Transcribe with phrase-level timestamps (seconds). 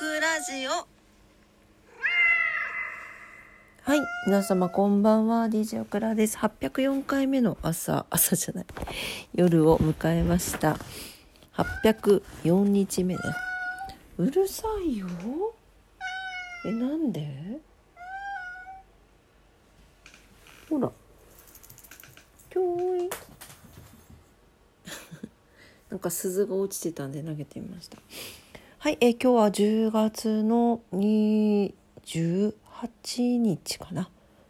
[0.00, 0.70] クラジオ
[3.82, 6.38] はい、皆様こんばんは、DJ オクラです。
[6.38, 8.66] 804回目の朝、朝じゃない、
[9.34, 10.78] 夜を迎えました。
[11.52, 13.20] 804日目ね。
[14.16, 15.06] うるさいよ。
[16.64, 17.60] え、なんで？
[20.70, 20.90] ほら。
[22.48, 23.10] きょーい。
[25.90, 27.98] なんか鈴が落ちてたんで投げてみました。
[28.82, 32.54] はい、え今日は10月の28
[33.36, 34.08] 日かな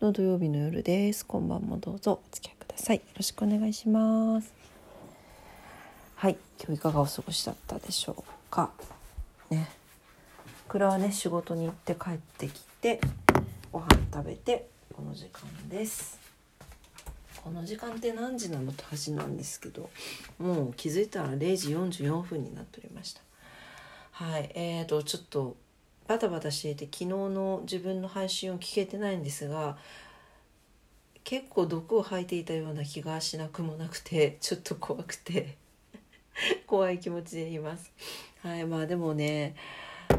[0.00, 1.26] の土曜日の夜です。
[1.26, 2.98] 今晩もどうぞお付き合いください。
[2.98, 4.54] よろしくお願いします。
[6.14, 8.70] はい、今日いかがお過ごしだったでしょうか。
[9.50, 9.68] ね、
[10.68, 13.00] 倉はね仕事に行って帰ってきて
[13.72, 16.20] ご飯食べてこの時間です。
[17.42, 19.90] この時間って何時なのって話なんですけど
[20.38, 23.22] もう気づいたら0時44分になっておりました
[24.22, 24.52] はい。
[24.54, 25.56] えーとちょっと
[26.06, 29.76] バタバタしていて昨日の自分の配信を聞けてないんですが
[31.24, 35.56] 結構毒を吐いていたような気がしなくもなくてちょっと怖くて
[36.68, 37.90] 怖い気持ちでいます。
[38.42, 38.64] はい。
[38.64, 39.56] まあでもね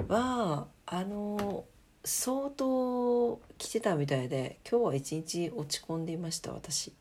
[0.10, 1.64] まああの
[2.04, 6.92] 相当来てたみたいで今日は一日落ち込んでいました私。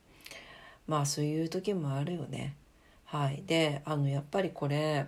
[0.86, 2.54] まあそういう時もあるよね。
[3.06, 3.42] はい。
[3.44, 5.06] であのやっぱりこれ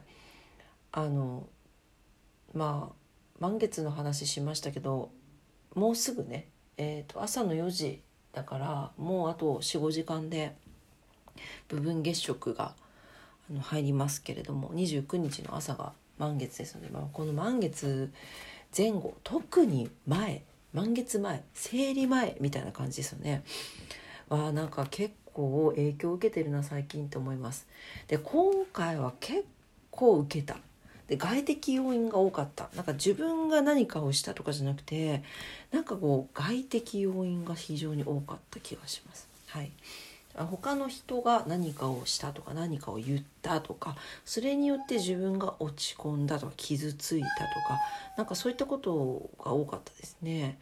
[0.91, 1.47] あの
[2.55, 2.95] まあ
[3.41, 5.11] 満月の話しましたけど
[5.75, 8.01] もうすぐね、えー、と朝の4時
[8.33, 10.55] だからもうあと45時間で
[11.69, 12.75] 部分月食が
[13.61, 18.13] 入りますけれども29日の朝が満月ですので、まあ、この満月
[18.77, 23.45] 前後特に前満月前生理前みたいな感じですよね。
[24.29, 27.69] わあなんか結構影響を受けてるな最近って思います。
[28.09, 29.45] で今回は結
[29.91, 30.57] 構受けた。
[31.09, 35.23] で外的要因が多かったなんか自分が何かをしたとかじゃなくて
[35.71, 39.29] なんかこう外的要因が非常に多かった気がします。
[39.49, 39.71] はい、
[40.37, 47.33] 他の人が何かをしたとか何かを言ったとかそれによって自分が落ち込んだとか傷ついたと
[47.69, 47.79] か
[48.17, 50.59] なんかそういったことが多かったですね。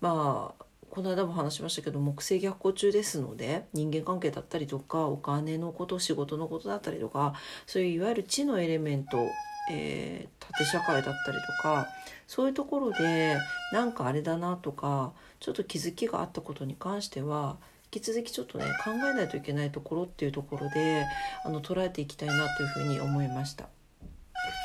[0.00, 7.34] まあこの間も話しましたけど木星逆行中ですので人間関係だったりとかお金のこと仕事のことだったりとか
[7.66, 9.28] そういういわゆる地のエレメント
[9.72, 11.86] えー、縦社会だったりとか
[12.26, 13.36] そういうところで
[13.72, 17.56] なんかあれだなとかちょっと気づきがあったことに関しては
[17.92, 21.04] 引き続きちょっとね考えないといけないところっていうところで
[21.44, 23.68] あの捉えていきたいなというふうに思いました。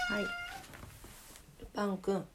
[0.10, 0.24] はい
[1.60, 2.26] ルパン君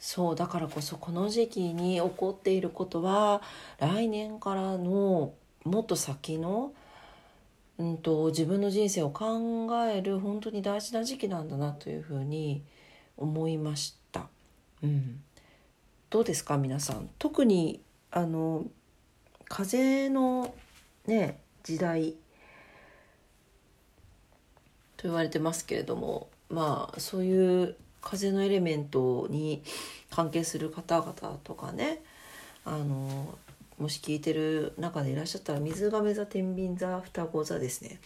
[0.00, 3.42] そうだからこそこの時期に起こっていることは
[3.78, 5.34] 来年からの
[5.64, 6.72] もっと先の
[7.80, 12.62] うんと、自分の人生を考える本当に大事な時期なんだなというふうに
[13.16, 14.28] 思いました。
[14.82, 15.22] うん、
[16.10, 18.66] どうですか皆さん特にあの
[19.48, 20.54] 風の
[21.06, 22.12] ね時代
[24.98, 29.62] と言われてますけれどもまあそういう風のエレメントに
[30.10, 32.02] 関係する方々とかね
[32.64, 33.38] あの
[33.78, 37.98] もし聞いてる中でいらっしゃったら水亀座天秤座双子座ですね。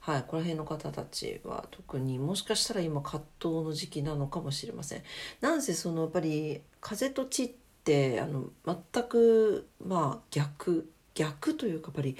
[0.00, 5.02] はいこの辺の方たちは特にもしかしたら今葛藤の時期なのかもしれません。
[5.42, 7.50] なんせそのやっぱり風と地っ
[7.84, 12.16] てあの全くまあ逆逆というかやっぱり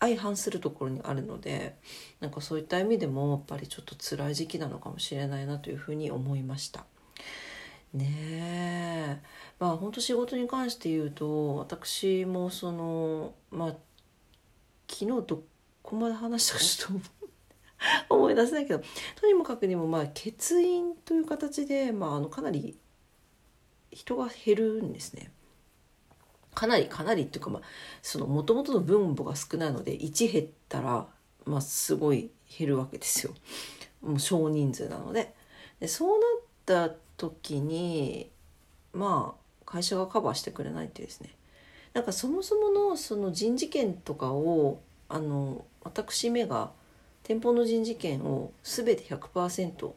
[0.00, 1.76] 相反するところにあるので
[2.20, 6.84] なんかそういった意味でもやっぱりちょっと辛い時期なのかもしれないなというふうに思いました。
[7.94, 9.18] ねえ
[9.58, 13.76] まあ本当仕事に関して言うと私もそのまあ
[14.90, 15.42] 昨日ど
[15.82, 17.00] こまで話したかちょっ
[18.08, 18.82] と 思い出せないけど
[19.16, 22.78] とにもかくにもまあ欠員という形で、まあ、あのかなり
[23.90, 25.32] 人が減るんですね。
[26.58, 27.62] かなりかなりっていうかまあ
[28.02, 31.06] その元々の分母が少ないので1減ったら
[31.44, 33.32] まあすごい減るわけですよ。
[34.02, 35.32] もう少人数なので。
[35.78, 36.26] でそうな
[36.88, 38.28] った時に
[38.92, 41.30] まあ会社がカバーしてくれないってですね
[41.94, 46.72] なんかそもそものその人事権とかをあの私めが
[47.22, 49.92] 店舗の人事権を全て100%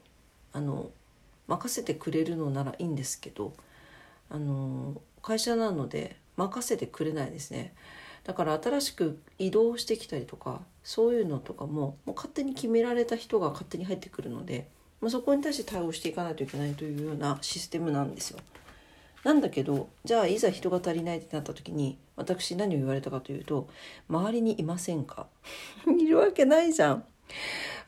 [0.52, 0.90] あの
[1.48, 3.52] 任せてくれるのならいいんですけど
[4.30, 7.74] あの会社なので任せてくれないですね
[8.24, 14.68] だから新しく移動してきたりとかそういうのとかももう勝手に決められた人が勝手に入ってくるので、
[15.00, 18.38] まあ、そこに対して対応していかないといけないというようなシステムなんですよ。
[19.24, 23.68] なんだけどじゃあいざ人が足りないってなった時に私何を言われたかというと
[24.10, 25.28] 「周りにいませんか?
[25.86, 27.04] 」いるわけないじゃん。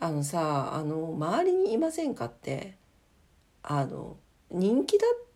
[0.00, 2.76] あのさあの周りにいませんかって
[3.62, 4.16] あの
[4.50, 5.26] 人気だっ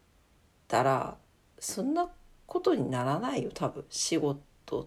[0.69, 1.17] たら
[1.59, 2.09] そんな
[2.49, 4.87] ことにならないよ多分仕事っ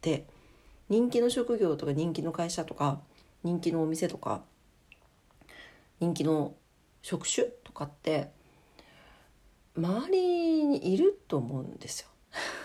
[0.00, 0.26] て
[0.88, 3.00] 人気の職業とか人気の会社とか
[3.42, 4.42] 人気のお店とか
[6.00, 6.54] 人気の
[7.02, 8.30] 職種とかって
[9.76, 12.08] 周りにいると思うんですよ。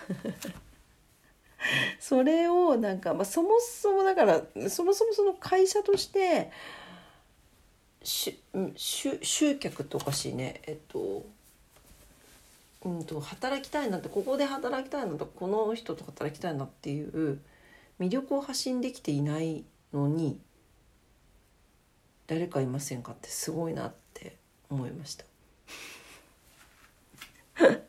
[1.98, 6.50] それをなんか、まあ、そもそもだからそもそもその会社として
[8.02, 11.24] 集集客っておかしねえっと
[12.84, 17.40] うんと働きたいなってここで働きたいなとこの人と働きたいなっていう
[17.98, 20.38] 魅力を発信できていないのに
[22.26, 24.36] 誰かいませんかってすごいなって
[24.70, 25.24] 思いました。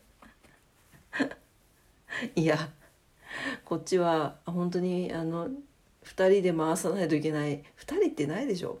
[2.34, 2.70] いや
[3.64, 7.64] こっちは本当にあの2人で回さないといけない2
[8.00, 8.78] 人ってないでしょ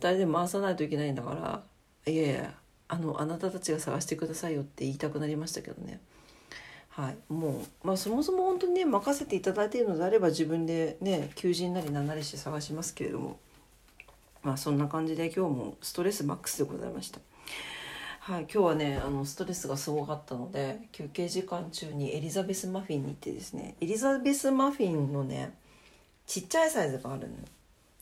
[0.00, 1.62] 2人で回さないといけないんだか
[2.06, 2.54] らいやいや
[2.92, 5.98] あのあなたたちが探してくださいよって言いたくなりましたけどね。
[6.90, 7.16] はい。
[7.32, 13.38] もうまあそもそも本当にね任せていただいているのであれば自分でね求人なり何なりして探しますけれども。
[14.42, 17.20] まあそんな感じで今日もストレスマックスでございました。
[18.20, 25.54] はい、今日はねあのストレスがすごかったので休憩時間中にエリザベスマフィンに行ってですねエリザベスマフィンのね
[26.26, 27.36] ちっちゃいサイズがあるの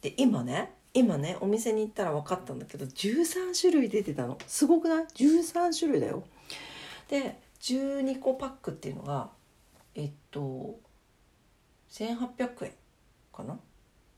[0.02, 4.38] で今ね今ねお店に行ったら分かったんだけど13種類出てたの。
[4.46, 6.24] すごくない ?13 種類だよ。
[7.08, 9.30] で12個パックっていうのが
[9.94, 10.78] えっと
[11.90, 12.72] 1800円
[13.32, 13.58] かな？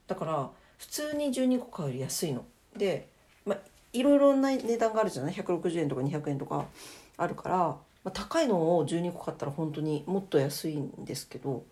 [0.07, 2.45] だから普通に12個買うより安いの。
[2.77, 3.09] で
[3.45, 3.59] まあ
[3.93, 6.67] いろいろな値段があるじゃない？160円とか200円とか
[7.19, 11.65] あるから、まあ、高いのを12個買ったら本当にもっと安いんですけど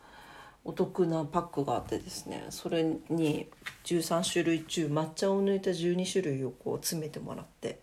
[0.65, 3.49] お得なパックがあってですねそれに
[3.85, 7.81] 13種類中抹茶を抜いた12種類をこう詰めてもらって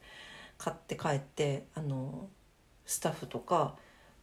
[0.58, 2.30] 買って帰ってあの
[2.86, 3.76] スタッフとか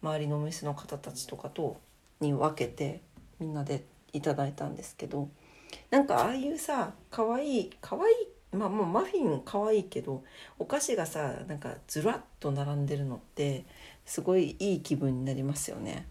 [0.02, 1.80] 周りのお店の方たちとかと
[2.20, 3.02] に分けて
[3.40, 5.28] みんなでいただいたんですけど
[5.90, 8.14] なんかああいうさ可愛い可愛い
[8.54, 10.22] いまあもうマフィン可愛いけど
[10.58, 13.64] お菓子がさなんかずらっと並んでるのって
[14.04, 16.06] すごいいい気分になりますよね。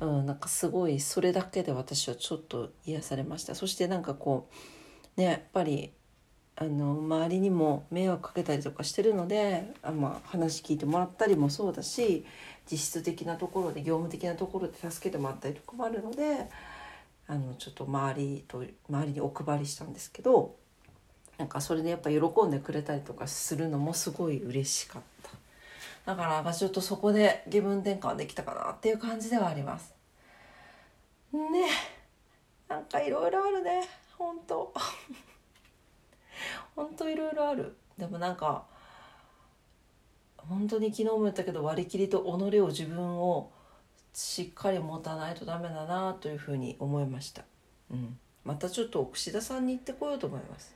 [0.00, 3.54] うん、なんかすごいそれだけで私はちょっと癒されました。
[3.54, 4.48] そしてなんかこ
[5.16, 5.92] うねやっぱり
[6.58, 12.24] あの周りにも迷惑かけたりとかしてるのであ、まあ、話聞いてもらったりもそうだし
[12.70, 16.48] 実質的なところで業務的なところで助けてもらったりとかもあるので
[17.28, 20.56] あのちょっと周りと周りにお配りしたんですけど
[21.36, 25.30] なんかそれでやっぱ喜んでくれたりとかするのもすごい嬉しかった。
[26.06, 29.92] だからちょっとそこで気分転換できたかなっていう感じではあります。
[31.32, 31.66] ね
[32.68, 33.82] なんかいろいろあるね。
[34.16, 34.72] 本当。
[36.76, 37.76] 本当いろいろある。
[37.98, 38.64] でもなんか
[40.36, 43.50] 本当に昨日も言ったけど割り切りと己を自分を
[44.12, 47.44] しっかり持たないとダメだなというふうに思いました、
[47.90, 50.74] うん、またちょっと串田さんに行ってこようと思います。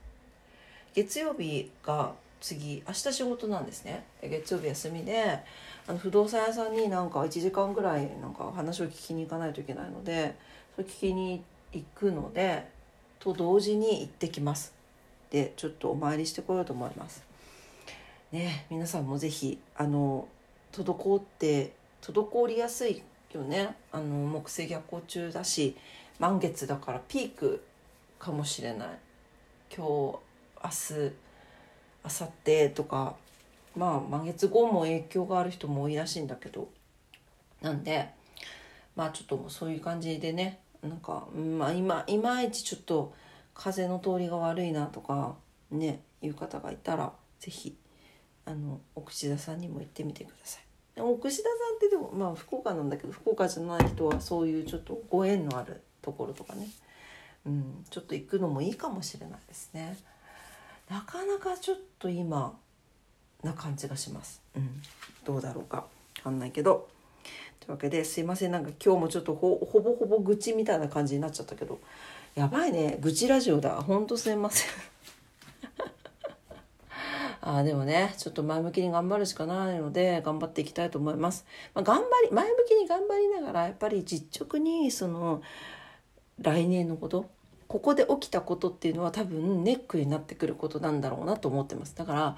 [0.93, 4.03] 月曜日が次明日仕事なんですね。
[4.21, 5.39] 月曜日休みで
[5.87, 10.35] あの不動産屋さんになんか1時間ぐらいなんか話を聞きに行かないといけないので
[10.75, 12.67] それ聞きに行くので
[13.19, 14.73] と同時に行ってきます。
[15.29, 17.23] でちょっとお参りしてこようと思います。
[18.31, 20.27] ね皆さんも是非あの
[20.73, 23.75] 滞って滞りやすいよね。
[23.91, 25.77] あの木星逆行中だし
[26.17, 27.63] 満月だからピーク
[28.17, 28.87] かもしれない。
[29.69, 30.19] 今日明
[31.07, 31.13] 日
[32.03, 33.15] 明後日とか
[33.75, 36.69] まあ満月後も影響がある人も多いらしいんだけど
[37.61, 38.09] なんで
[38.95, 41.27] まあちょっとそういう感じでねなんか、
[41.57, 43.13] まあ、今いまいちちょっと
[43.53, 45.35] 風の通りが悪いなとか
[45.69, 47.75] ねいう方がいたら是非
[48.45, 50.63] あの奥志田さんにも行ってみてください。
[50.99, 56.67] 奥志田さんってでもまあ福岡なんだけど福岡じゃない人はそういうちょっとご縁のあるところとかね、
[57.45, 59.97] うん、ちょっと行くのもいいかもしれないですね。
[60.91, 62.53] なかなかちょっと今
[63.43, 64.41] な感じがします。
[64.57, 64.81] うん、
[65.23, 65.77] どうだろうか。
[65.77, 65.85] わ
[66.21, 66.89] かんないけど。
[67.61, 68.51] というわけですいません。
[68.51, 71.79] なんか今日もちょっとほぼほぼ愚痴みたいな感じになっちゃったけど。
[72.35, 72.97] やばいね。
[72.99, 73.81] 愚痴ラジオだ。
[73.81, 74.69] ほんとすいません。
[77.39, 81.43] あでもねちょっと前向きに頑張るしかないので頑張っていきたいと思います、
[81.73, 85.41] まあ、頑張り前向きに頑張りながらやっぱり実直にその
[86.39, 87.31] 来年のこと
[87.71, 91.95] ここで起きたことっていうのは多分ネックになってくることなんだろうなと思ってます。
[91.95, 92.37] だから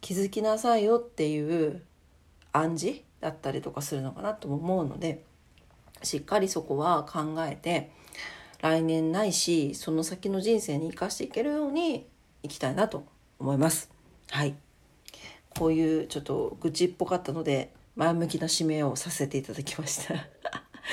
[0.00, 1.82] 気づきなさいよっていう
[2.52, 5.24] 暗示だったりとかするのかなと思うので
[6.04, 7.90] しっかりそこは考えて
[8.60, 12.06] 来年ないしその先の人生に生かしていけるように
[12.44, 13.04] いきたいなと
[13.40, 13.90] 思います。
[14.30, 14.54] はい。
[15.58, 20.14] こういうちょっと愚痴っぽかったので前向きな指名をさせていただきました。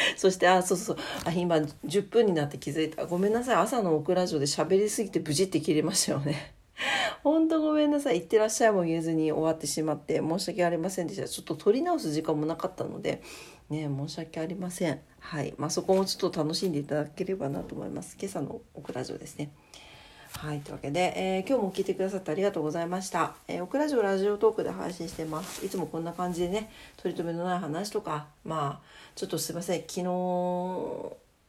[0.17, 6.53] そしてあそうそうあ今10分になって気づいたごめんなさい朝のオクラジオで喋りすぎて無事って切れましたよね
[7.23, 8.21] 本当ごめんなさい。
[8.21, 11.27] 行ってらっしゃいも言えずに終わってしまって申し訳ありませんでした。
[11.27, 13.21] ちょっと撮り直す時間もなかったので、
[13.69, 14.99] ね、申し訳ありません。
[15.19, 15.53] はい。
[15.57, 18.17] まあ、そこもちょっと楽しんでいただければなと思います。
[18.19, 19.51] 今朝のオクラジオですね。
[20.37, 20.61] はい。
[20.61, 23.35] というわけで、えー、今日も聞いてくださってありがとうございました。
[23.47, 25.65] えー、オクラジオラジオトークで配信してます。
[25.65, 29.81] いつもこんな感じでね、取り留めのない話とか、まあ、ちょっとすいません。
[29.81, 30.03] 昨日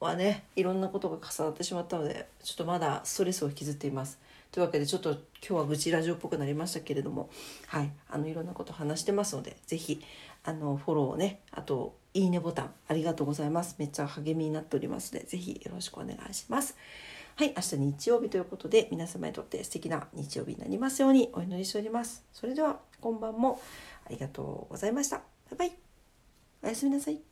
[0.01, 4.19] はね、いろんなことが重なってしまったので、ちょっとまだストレスを引きずっています。
[4.53, 7.31] というわけでちょっと今日は愚痴ラジオっぽくなりましたけれども
[7.69, 10.03] はいあのいろんなこと話してますので是非
[10.45, 16.77] あのフォローをねあといいねボタンありがとうございますめっちゃ励みになっておりますので是非よろしくお願いします
[17.35, 22.25] はい明日日曜日ということで皆様にとって素敵な日曜日になりますようにお祈りしております。
[22.33, 23.61] それでは今晩も
[24.07, 25.23] ありがとうございました。
[25.51, 25.73] バイバイ。
[26.63, 27.32] おやすみなさい。